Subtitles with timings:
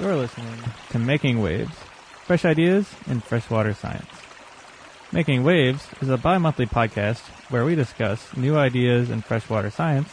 [0.00, 0.54] You're listening
[0.90, 1.74] to Making Waves,
[2.24, 4.06] fresh ideas in freshwater science.
[5.10, 7.18] Making Waves is a bi-monthly podcast
[7.50, 10.08] where we discuss new ideas in freshwater science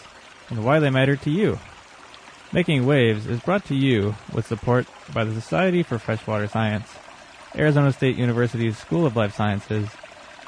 [0.50, 1.60] and why they matter to you.
[2.52, 6.92] Making Waves is brought to you with support by the Society for Freshwater Science,
[7.56, 9.88] Arizona State University's School of Life Sciences,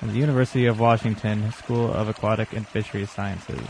[0.01, 3.61] and the University of Washington School of Aquatic and Fisheries Sciences.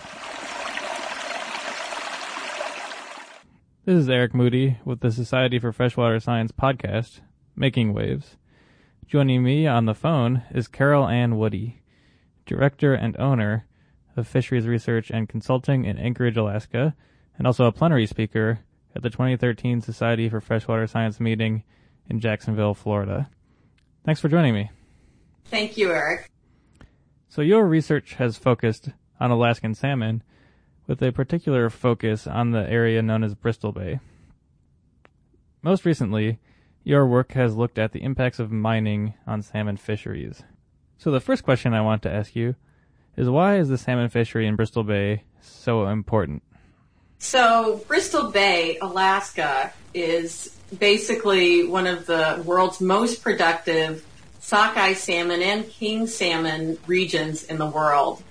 [3.87, 7.21] This is Eric Moody with the Society for Freshwater Science podcast,
[7.55, 8.35] Making Waves.
[9.07, 11.83] Joining me on the phone is Carol Ann Woody,
[12.45, 13.65] Director and Owner
[14.17, 16.97] of Fisheries Research and Consulting in Anchorage, Alaska,
[17.37, 18.59] and also a plenary speaker
[18.93, 21.63] at the 2013 Society for Freshwater Science meeting
[22.09, 23.29] in Jacksonville, Florida.
[24.03, 24.69] Thanks for joining me.
[25.45, 26.29] Thank you, Eric.
[27.29, 28.89] So your research has focused
[29.21, 30.23] on Alaskan salmon
[30.87, 33.99] with a particular focus on the area known as Bristol Bay.
[35.61, 36.39] Most recently,
[36.83, 40.43] your work has looked at the impacts of mining on salmon fisheries.
[40.97, 42.55] So the first question I want to ask you
[43.17, 46.43] is why is the salmon fishery in Bristol Bay so important?
[47.19, 54.05] So, Bristol Bay, Alaska, is basically one of the world's most productive
[54.39, 58.21] sockeye salmon and king salmon regions in the world.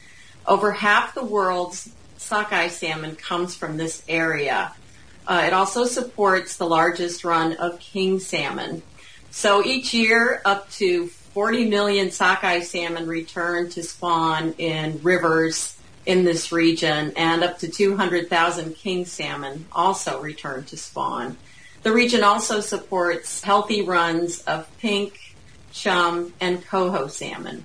[0.47, 1.91] Over half the world's
[2.27, 4.73] sockeye salmon comes from this area.
[5.27, 8.83] Uh, it also supports the largest run of king salmon.
[9.31, 16.25] So each year, up to 40 million sockeye salmon return to spawn in rivers in
[16.25, 21.37] this region, and up to 200,000 king salmon also return to spawn.
[21.83, 25.37] The region also supports healthy runs of pink,
[25.73, 27.65] chum, and coho salmon.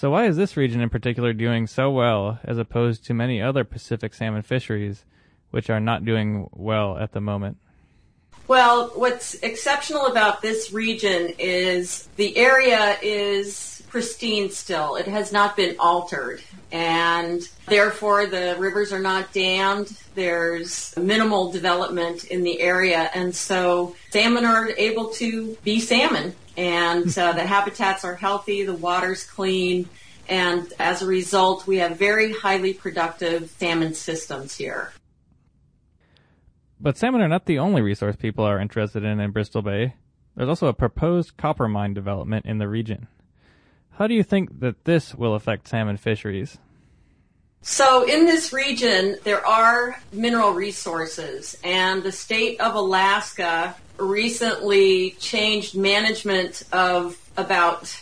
[0.00, 3.64] So why is this region in particular doing so well as opposed to many other
[3.64, 5.04] Pacific salmon fisheries
[5.50, 7.58] which are not doing well at the moment?
[8.48, 14.96] Well, what's exceptional about this region is the area is pristine still.
[14.96, 16.42] It has not been altered
[16.72, 19.92] and therefore the rivers are not dammed.
[20.14, 27.06] There's minimal development in the area and so salmon are able to be salmon and
[27.18, 29.88] uh, the habitats are healthy, the water's clean,
[30.28, 34.92] and as a result, we have very highly productive salmon systems here.
[36.78, 39.94] But salmon are not the only resource people are interested in in Bristol Bay.
[40.36, 43.08] There's also a proposed copper mine development in the region.
[44.00, 46.56] How do you think that this will affect salmon fisheries?
[47.60, 55.76] So in this region, there are mineral resources and the state of Alaska recently changed
[55.76, 57.94] management of about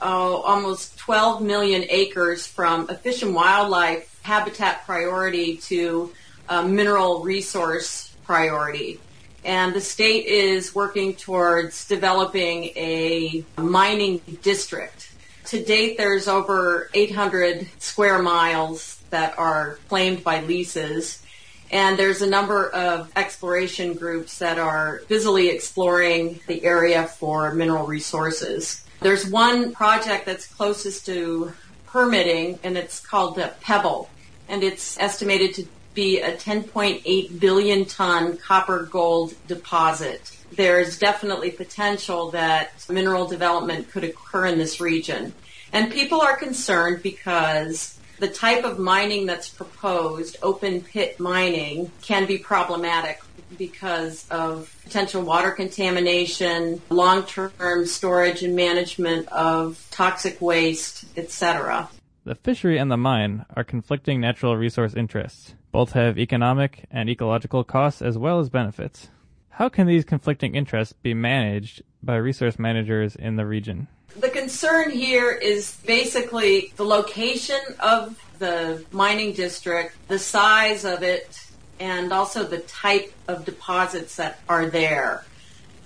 [0.00, 6.12] oh, almost 12 million acres from a fish and wildlife habitat priority to
[6.48, 9.00] a mineral resource priority.
[9.44, 15.11] And the state is working towards developing a mining district.
[15.46, 21.22] To date, there's over 800 square miles that are claimed by leases.
[21.70, 27.86] And there's a number of exploration groups that are busily exploring the area for mineral
[27.86, 28.84] resources.
[29.00, 31.52] There's one project that's closest to
[31.86, 34.08] permitting, and it's called the Pebble,
[34.48, 40.36] and it's estimated to be a 10.8 billion ton copper gold deposit.
[40.56, 45.32] There's definitely potential that mineral development could occur in this region.
[45.72, 52.26] And people are concerned because the type of mining that's proposed, open pit mining, can
[52.26, 53.20] be problematic
[53.58, 61.88] because of potential water contamination, long-term storage and management of toxic waste, etc.
[62.24, 65.54] The fishery and the mine are conflicting natural resource interests.
[65.72, 69.08] Both have economic and ecological costs as well as benefits.
[69.52, 73.86] How can these conflicting interests be managed by resource managers in the region?
[74.18, 81.38] The concern here is basically the location of the mining district, the size of it,
[81.78, 85.24] and also the type of deposits that are there.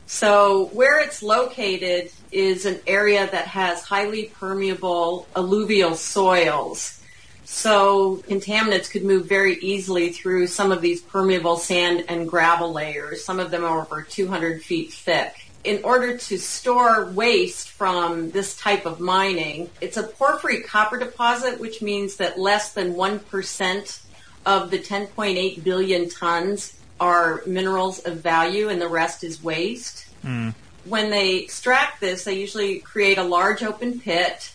[0.06, 6.95] So where it's located is an area that has highly permeable alluvial soils.
[7.46, 13.24] So contaminants could move very easily through some of these permeable sand and gravel layers.
[13.24, 15.48] Some of them are over 200 feet thick.
[15.62, 21.60] In order to store waste from this type of mining, it's a porphyry copper deposit,
[21.60, 24.00] which means that less than 1%
[24.44, 30.06] of the 10.8 billion tons are minerals of value and the rest is waste.
[30.24, 30.52] Mm.
[30.84, 34.50] When they extract this, they usually create a large open pit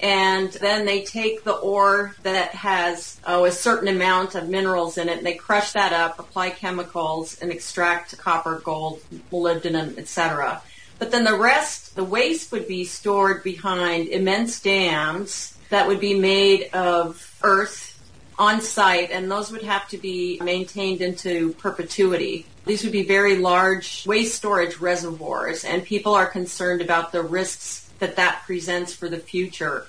[0.00, 5.08] and then they take the ore that has oh, a certain amount of minerals in
[5.08, 9.00] it and they crush that up, apply chemicals, and extract copper, gold,
[9.32, 10.60] molybdenum, etc.
[10.98, 16.18] But then the rest, the waste would be stored behind immense dams that would be
[16.18, 17.90] made of earth
[18.38, 22.46] on site, and those would have to be maintained into perpetuity.
[22.66, 27.83] These would be very large waste storage reservoirs, and people are concerned about the risks
[27.98, 29.86] that that presents for the future.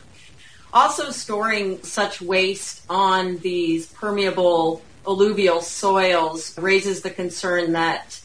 [0.74, 8.20] Also, storing such waste on these permeable alluvial soils raises the concern that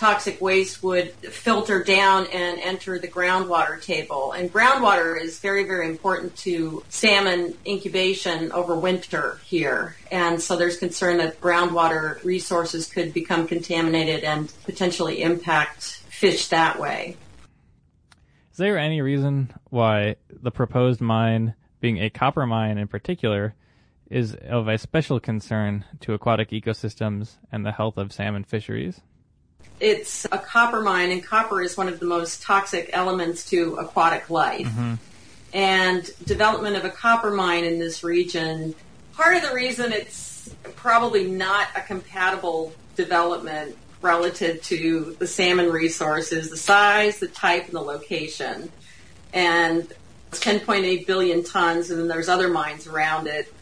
[0.00, 4.32] toxic waste would filter down and enter the groundwater table.
[4.32, 9.96] And groundwater is very, very important to salmon incubation over winter here.
[10.10, 16.80] And so there's concern that groundwater resources could become contaminated and potentially impact fish that
[16.80, 17.18] way.
[18.60, 23.54] Is there any reason why the proposed mine, being a copper mine in particular,
[24.10, 29.00] is of a special concern to aquatic ecosystems and the health of salmon fisheries?
[29.80, 34.28] it's a copper mine, and copper is one of the most toxic elements to aquatic
[34.28, 34.66] life.
[34.66, 34.94] Mm-hmm.
[35.54, 38.74] And development of a copper mine in this region,
[39.14, 46.50] part of the reason it's probably not a compatible development relative to the salmon resources,
[46.50, 48.70] the size, the type, and the location.
[49.32, 49.92] And
[50.28, 53.52] it's 10.8 billion tons, and then there's other mines around it,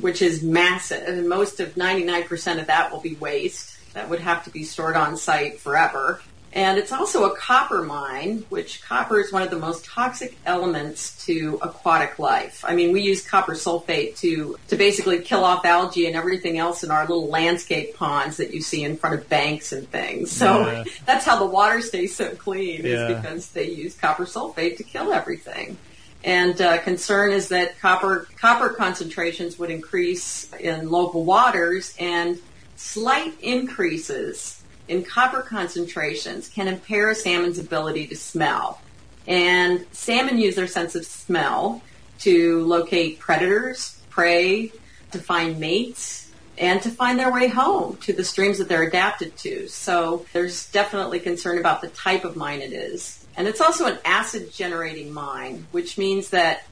[0.00, 1.06] which is massive.
[1.08, 4.96] And most of 99% of that will be waste that would have to be stored
[4.96, 6.20] on site forever.
[6.52, 11.24] And it's also a copper mine, which copper is one of the most toxic elements
[11.26, 12.64] to aquatic life.
[12.66, 16.82] I mean, we use copper sulfate to, to basically kill off algae and everything else
[16.82, 20.32] in our little landscape ponds that you see in front of banks and things.
[20.32, 20.84] So yeah.
[21.06, 23.08] that's how the water stays so clean yeah.
[23.08, 25.76] is because they use copper sulfate to kill everything.
[26.24, 32.40] And uh, concern is that copper copper concentrations would increase in local waters and
[32.78, 34.57] Slight increases
[34.88, 38.80] in copper concentrations can impair a salmon's ability to smell.
[39.26, 41.82] And salmon use their sense of smell
[42.20, 44.72] to locate predators, prey,
[45.12, 49.36] to find mates, and to find their way home to the streams that they're adapted
[49.38, 49.68] to.
[49.68, 53.26] So there's definitely concern about the type of mine it is.
[53.36, 56.64] And it's also an acid generating mine, which means that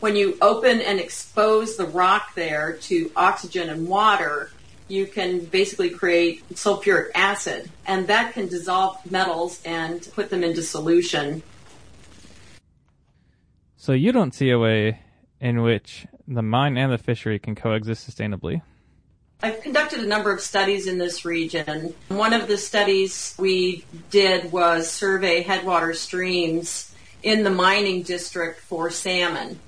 [0.00, 4.50] when you open and expose the rock there to oxygen and water,
[4.90, 10.62] you can basically create sulfuric acid, and that can dissolve metals and put them into
[10.62, 11.42] solution.
[13.76, 15.00] So you don't see a way
[15.40, 18.62] in which the mine and the fishery can coexist sustainably.
[19.42, 21.94] I've conducted a number of studies in this region.
[22.08, 28.90] One of the studies we did was survey headwater streams in the mining district for
[28.90, 29.58] salmon.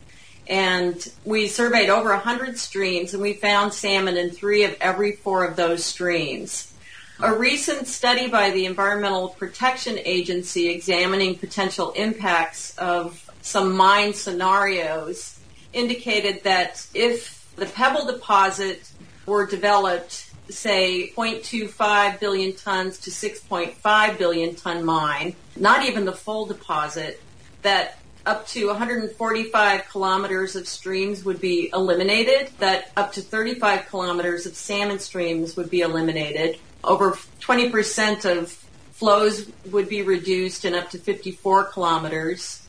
[0.49, 5.45] And we surveyed over 100 streams and we found salmon in three of every four
[5.45, 6.73] of those streams.
[7.21, 15.39] A recent study by the Environmental Protection Agency examining potential impacts of some mine scenarios
[15.73, 18.91] indicated that if the pebble deposit
[19.27, 26.47] were developed, say 0.25 billion tons to 6.5 billion ton mine, not even the full
[26.47, 27.23] deposit,
[27.63, 34.47] that up to 145 kilometers of streams would be eliminated, that up to 35 kilometers
[34.47, 36.59] of salmon streams would be eliminated.
[36.85, 38.53] Over 20% of
[38.93, 42.67] flows would be reduced in up to 54 kilometers.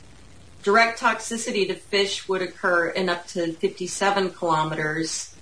[0.64, 5.36] Direct toxicity to fish would occur in up to 57 kilometers.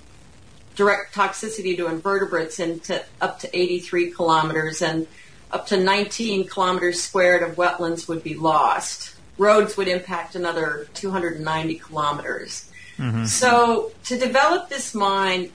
[0.75, 5.07] Direct toxicity to invertebrates into up to 83 kilometers and
[5.51, 11.75] up to 19 kilometers squared of wetlands would be lost roads would impact another 290
[11.77, 12.71] kilometers.
[12.99, 13.25] Mm-hmm.
[13.25, 15.51] So to develop this mine,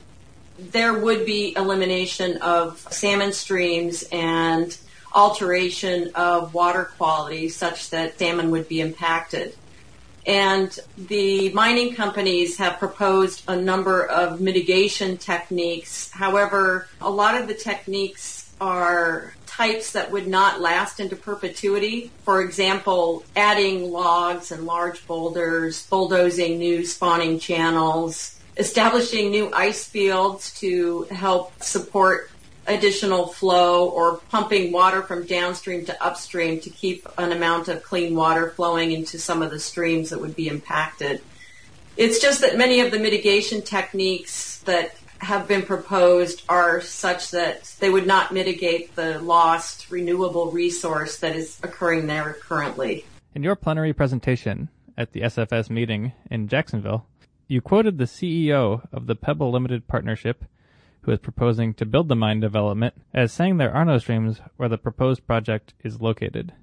[0.57, 4.75] there would be elimination of salmon streams and
[5.13, 9.55] alteration of water quality such that salmon would be impacted.
[10.25, 16.11] And the mining companies have proposed a number of mitigation techniques.
[16.11, 22.11] However, a lot of the techniques are types that would not last into perpetuity.
[22.23, 30.53] For example, adding logs and large boulders, bulldozing new spawning channels, establishing new ice fields
[30.59, 32.29] to help support
[32.67, 38.15] additional flow or pumping water from downstream to upstream to keep an amount of clean
[38.15, 41.21] water flowing into some of the streams that would be impacted.
[41.95, 47.75] It's just that many of the mitigation techniques that have been proposed are such that
[47.79, 53.05] they would not mitigate the lost renewable resource that is occurring there currently.
[53.33, 57.05] In your plenary presentation at the SFS meeting in Jacksonville,
[57.47, 60.43] you quoted the CEO of the Pebble Limited Partnership,
[61.01, 64.67] who is proposing to build the mine development, as saying there are no streams where
[64.67, 66.53] the proposed project is located.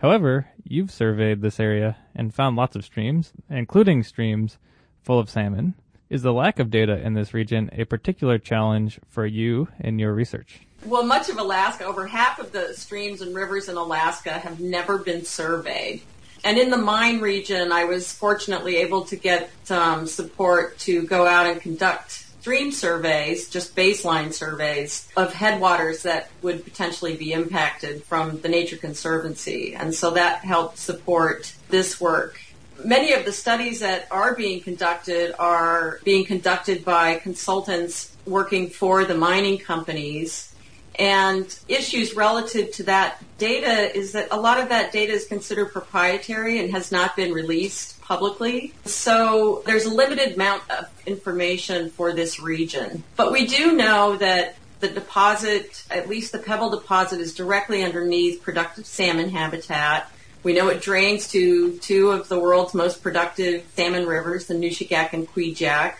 [0.00, 4.58] However, you've surveyed this area and found lots of streams, including streams
[5.02, 5.74] full of salmon.
[6.12, 10.12] Is the lack of data in this region a particular challenge for you in your
[10.12, 10.60] research?
[10.84, 14.98] Well, much of Alaska, over half of the streams and rivers in Alaska have never
[14.98, 16.02] been surveyed.
[16.44, 21.26] And in the mine region, I was fortunately able to get um, support to go
[21.26, 28.04] out and conduct stream surveys, just baseline surveys of headwaters that would potentially be impacted
[28.04, 29.74] from the Nature Conservancy.
[29.74, 32.38] And so that helped support this work
[32.84, 39.04] many of the studies that are being conducted are being conducted by consultants working for
[39.04, 40.54] the mining companies.
[40.98, 45.72] And issues relative to that data is that a lot of that data is considered
[45.72, 48.74] proprietary and has not been released publicly.
[48.84, 53.04] So there's a limited amount of information for this region.
[53.16, 58.42] But we do know that the deposit, at least the Pebble deposit, is directly underneath
[58.42, 60.10] productive salmon habitat.
[60.42, 65.12] We know it drains to two of the world's most productive salmon rivers, the Nushagak
[65.12, 65.94] and Kvichak.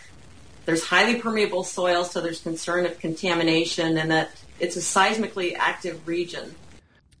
[0.65, 6.05] There's highly permeable soil, so there's concern of contamination and that it's a seismically active
[6.07, 6.55] region.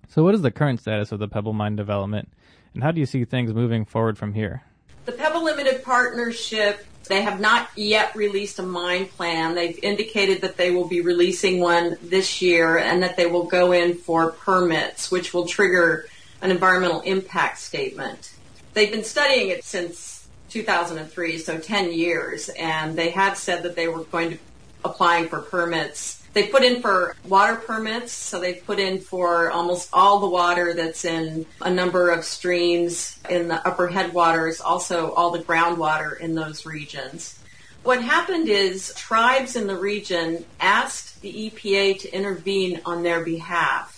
[0.09, 2.29] So what is the current status of the Pebble Mine development,
[2.73, 4.61] and how do you see things moving forward from here?
[5.05, 9.55] The Pebble Limited Partnership, they have not yet released a mine plan.
[9.55, 13.71] They've indicated that they will be releasing one this year and that they will go
[13.71, 16.05] in for permits, which will trigger
[16.43, 18.33] an environmental impact statement.
[18.73, 23.87] They've been studying it since 2003, so 10 years, and they have said that they
[23.87, 24.37] were going to
[24.85, 26.21] applying for permits.
[26.33, 30.73] They put in for water permits, so they've put in for almost all the water
[30.73, 36.35] that's in a number of streams in the upper headwaters, also all the groundwater in
[36.35, 37.39] those regions.
[37.83, 43.92] What happened is tribes in the region asked the EPA to intervene on their behalf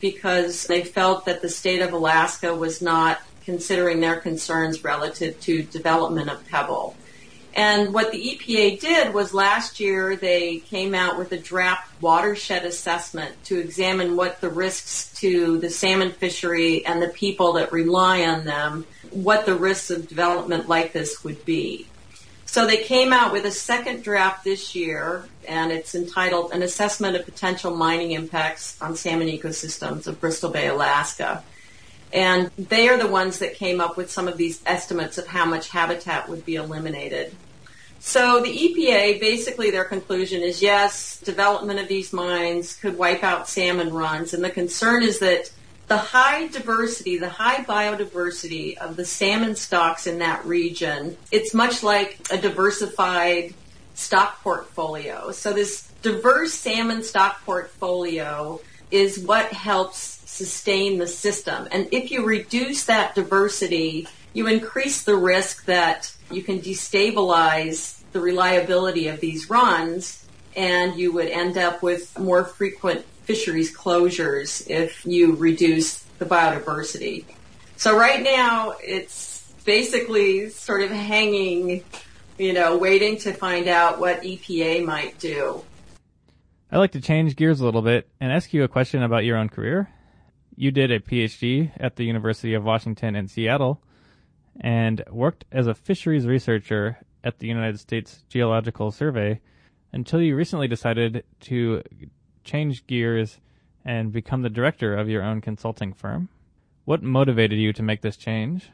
[0.00, 5.62] because they felt that the state of Alaska was not considering their concerns relative to
[5.62, 6.96] development of Pebble.
[7.56, 12.66] And what the EPA did was last year they came out with a draft watershed
[12.66, 18.26] assessment to examine what the risks to the salmon fishery and the people that rely
[18.26, 21.86] on them, what the risks of development like this would be.
[22.46, 27.16] So they came out with a second draft this year, and it's entitled An Assessment
[27.16, 31.42] of Potential Mining Impacts on Salmon Ecosystems of Bristol Bay, Alaska.
[32.12, 35.44] And they are the ones that came up with some of these estimates of how
[35.44, 37.34] much habitat would be eliminated.
[37.98, 43.48] So the EPA, basically their conclusion is yes, development of these mines could wipe out
[43.48, 44.32] salmon runs.
[44.32, 45.50] And the concern is that
[45.88, 51.82] the high diversity, the high biodiversity of the salmon stocks in that region, it's much
[51.82, 53.54] like a diversified
[53.94, 55.30] stock portfolio.
[55.30, 59.98] So this diverse salmon stock portfolio is what helps
[60.30, 61.68] sustain the system.
[61.70, 68.20] And if you reduce that diversity, you increase the risk that you can destabilize the
[68.20, 75.04] reliability of these runs and you would end up with more frequent fisheries closures if
[75.04, 77.24] you reduce the biodiversity.
[77.76, 81.84] So right now it's basically sort of hanging,
[82.38, 85.62] you know, waiting to find out what EPA might do.
[86.70, 89.36] I'd like to change gears a little bit and ask you a question about your
[89.36, 89.90] own career.
[90.54, 93.82] You did a PhD at the University of Washington in Seattle
[94.60, 99.40] and worked as a fisheries researcher at the United States Geological Survey
[99.92, 101.82] until you recently decided to
[102.46, 103.38] change gears
[103.84, 106.28] and become the director of your own consulting firm.
[106.86, 108.70] What motivated you to make this change?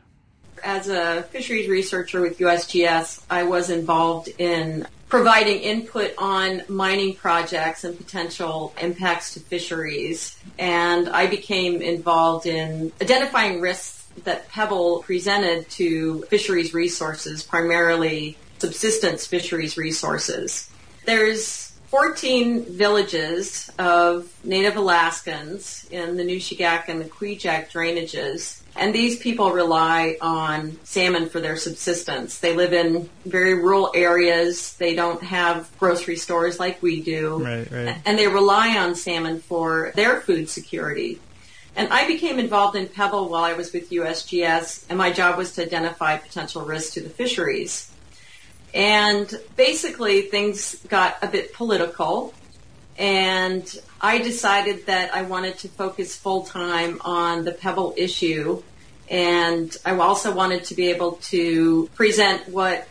[0.62, 7.84] As a fisheries researcher with USGS, I was involved in providing input on mining projects
[7.84, 10.36] and potential impacts to fisheries.
[10.58, 19.26] And I became involved in identifying risks that Pebble presented to fisheries resources, primarily subsistence
[19.26, 20.70] fisheries resources.
[21.04, 28.62] There's 14 villages of Native Alaskans in the Nushagak and the Kvichak drainages.
[28.74, 32.38] And these people rely on salmon for their subsistence.
[32.38, 34.72] They live in very rural areas.
[34.78, 37.44] They don't have grocery stores like we do.
[37.44, 37.96] Right, right.
[38.06, 41.20] And they rely on salmon for their food security.
[41.76, 45.52] And I became involved in Pebble while I was with USGS, and my job was
[45.56, 47.91] to identify potential risks to the fisheries.
[48.74, 52.34] And basically, things got a bit political.
[52.98, 53.64] And
[54.00, 58.62] I decided that I wanted to focus full time on the Pebble issue
[59.12, 62.88] And I also wanted to be able to present what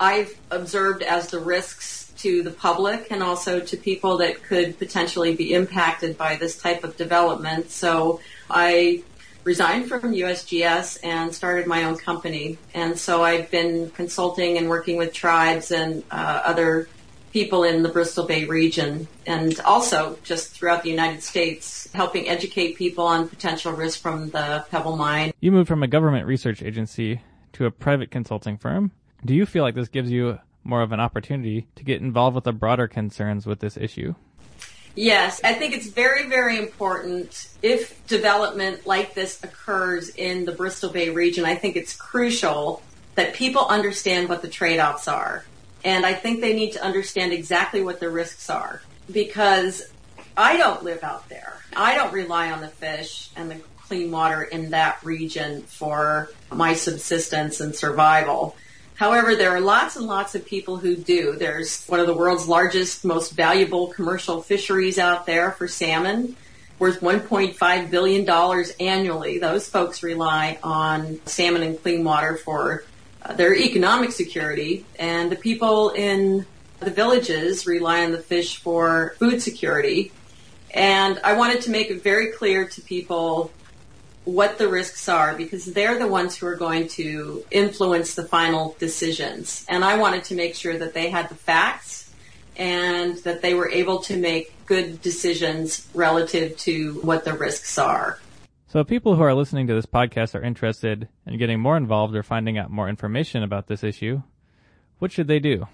[0.00, 5.36] I've observed as the risks to the public and also to people that could potentially
[5.36, 7.70] be impacted by this type of development.
[7.70, 9.02] So I
[9.48, 12.58] resigned from USGS and started my own company.
[12.74, 16.86] And so I've been consulting and working with tribes and uh, other
[17.32, 22.76] people in the Bristol Bay region and also just throughout the United States, helping educate
[22.76, 25.32] people on potential risk from the Pebble Mine.
[25.40, 27.22] You moved from a government research agency
[27.54, 28.92] to a private consulting firm.
[29.24, 32.44] Do you feel like this gives you more of an opportunity to get involved with
[32.44, 34.14] the broader concerns with this issue?
[34.98, 40.90] Yes, I think it's very, very important if development like this occurs in the Bristol
[40.90, 41.44] Bay region.
[41.44, 42.82] I think it's crucial
[43.14, 45.44] that people understand what the trade offs are.
[45.84, 49.88] And I think they need to understand exactly what the risks are because
[50.36, 51.54] I don't live out there.
[51.76, 56.74] I don't rely on the fish and the clean water in that region for my
[56.74, 58.56] subsistence and survival.
[58.98, 61.36] However, there are lots and lots of people who do.
[61.36, 66.34] There's one of the world's largest, most valuable commercial fisheries out there for salmon,
[66.80, 68.28] worth $1.5 billion
[68.80, 69.38] annually.
[69.38, 72.82] Those folks rely on salmon and clean water for
[73.22, 76.44] uh, their economic security, and the people in
[76.80, 80.10] the villages rely on the fish for food security.
[80.72, 83.52] And I wanted to make it very clear to people
[84.28, 88.76] what the risks are because they're the ones who are going to influence the final
[88.78, 89.64] decisions.
[89.70, 92.12] And I wanted to make sure that they had the facts
[92.54, 98.18] and that they were able to make good decisions relative to what the risks are.
[98.66, 102.22] So, people who are listening to this podcast are interested in getting more involved or
[102.22, 104.22] finding out more information about this issue,
[104.98, 105.68] what should they do?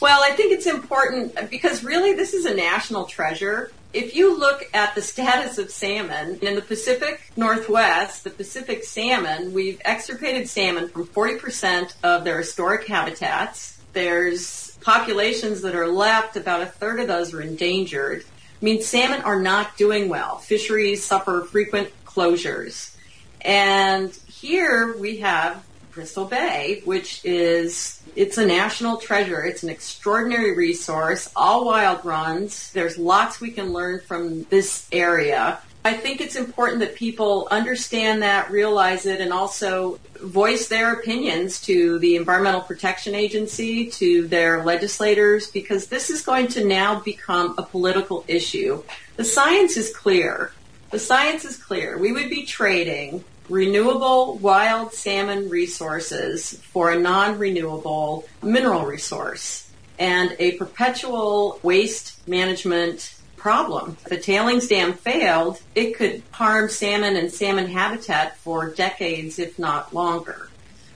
[0.00, 4.68] Well, I think it's important because really this is a national treasure if you look
[4.72, 10.88] at the status of salmon in the Pacific Northwest, the Pacific salmon, we've extirpated salmon
[10.88, 13.78] from 40% of their historic habitats.
[13.92, 18.24] There's populations that are left, about a third of those are endangered.
[18.24, 20.38] I mean, salmon are not doing well.
[20.38, 22.96] Fisheries suffer frequent closures.
[23.42, 29.42] And here we have Bristol Bay, which is it's a national treasure.
[29.42, 32.70] It's an extraordinary resource, all wild runs.
[32.72, 35.58] There's lots we can learn from this area.
[35.84, 41.60] I think it's important that people understand that, realize it, and also voice their opinions
[41.62, 47.56] to the Environmental Protection Agency, to their legislators, because this is going to now become
[47.58, 48.82] a political issue.
[49.16, 50.52] The science is clear.
[50.90, 51.98] The science is clear.
[51.98, 60.52] We would be trading renewable wild salmon resources for a non-renewable mineral resource and a
[60.52, 63.96] perpetual waste management problem.
[64.06, 69.58] If a tailings dam failed, it could harm salmon and salmon habitat for decades, if
[69.58, 70.48] not longer.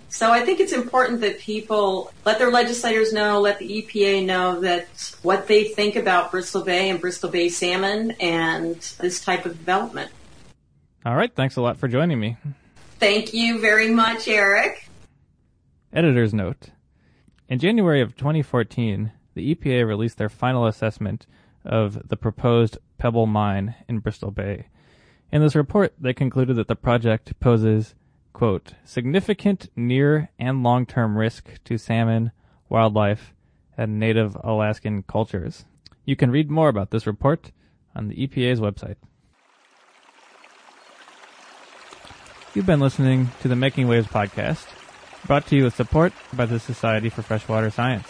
[0.08, 4.60] So I think it's important that people let their legislators know, let the EPA know
[4.60, 4.86] that
[5.22, 10.10] what they think about Bristol Bay and Bristol Bay salmon and this type of development.
[11.06, 11.32] All right.
[11.32, 12.36] Thanks a lot for joining me.
[12.98, 14.88] Thank you very much, Eric.
[15.92, 16.70] Editor's note.
[17.48, 21.28] In January of 2014, the EPA released their final assessment
[21.64, 24.66] of the proposed Pebble Mine in Bristol Bay.
[25.30, 27.94] In this report, they concluded that the project poses,
[28.32, 32.32] quote, significant near and long term risk to salmon,
[32.68, 33.32] wildlife,
[33.78, 35.66] and native Alaskan cultures.
[36.04, 37.52] You can read more about this report
[37.94, 38.96] on the EPA's website.
[42.56, 44.64] You've been listening to the Making Waves podcast,
[45.26, 48.08] brought to you with support by the Society for Freshwater Science.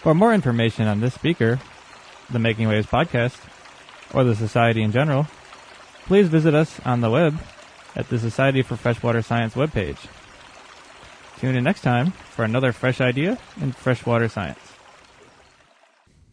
[0.00, 1.60] For more information on this speaker,
[2.30, 3.38] the Making Waves podcast,
[4.14, 5.26] or the Society in general,
[6.06, 7.38] please visit us on the web
[7.94, 9.98] at the Society for Freshwater Science webpage.
[11.38, 14.67] Tune in next time for another fresh idea in freshwater science.